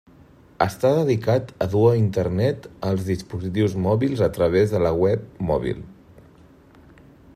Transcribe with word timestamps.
Està 0.65 0.89
dedicat 0.99 1.51
a 1.65 1.67
dur 1.73 1.91
Internet 1.97 2.65
als 2.91 3.05
dispositius 3.11 3.77
mòbils 3.83 4.25
a 4.29 4.31
través 4.39 4.75
de 4.75 4.81
la 4.87 4.93
Web 5.05 5.29
Mòbil. 5.51 5.85